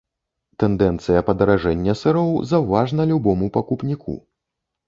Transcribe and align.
Тэндэнцыя 0.63 1.21
падаражэння 1.27 1.95
сыроў 2.01 2.31
заўважна 2.53 3.01
любому 3.13 3.53
пакупніку. 3.59 4.19